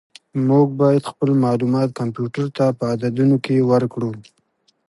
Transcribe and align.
موږ 0.49 0.67
باید 0.81 1.09
خپل 1.11 1.29
معلومات 1.43 1.89
کمپیوټر 1.99 2.45
ته 2.57 2.65
په 2.77 2.83
عددونو 2.93 3.35
کې 3.45 3.67
ورکړو. 3.71 4.11